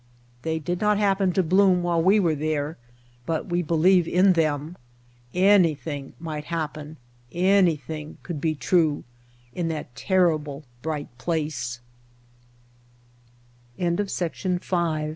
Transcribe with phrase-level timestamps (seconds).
[0.41, 2.75] They did not happen to bloom while we were there
[3.27, 4.75] but we believe in them.
[5.31, 6.97] Anything might happen,
[7.31, 9.03] anything could be true
[9.53, 11.01] in that terrible, br